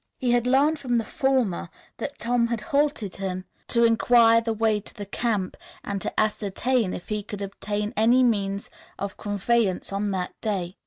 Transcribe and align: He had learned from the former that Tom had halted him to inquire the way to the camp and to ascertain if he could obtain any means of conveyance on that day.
He 0.17 0.31
had 0.31 0.47
learned 0.47 0.79
from 0.79 0.97
the 0.97 1.05
former 1.05 1.69
that 1.99 2.17
Tom 2.17 2.47
had 2.47 2.59
halted 2.61 3.17
him 3.17 3.45
to 3.67 3.83
inquire 3.83 4.41
the 4.41 4.51
way 4.51 4.79
to 4.79 4.93
the 4.95 5.05
camp 5.05 5.55
and 5.83 6.01
to 6.01 6.19
ascertain 6.19 6.91
if 6.95 7.09
he 7.09 7.21
could 7.21 7.43
obtain 7.43 7.93
any 7.95 8.23
means 8.23 8.71
of 8.97 9.15
conveyance 9.15 9.93
on 9.93 10.09
that 10.09 10.33
day. 10.41 10.75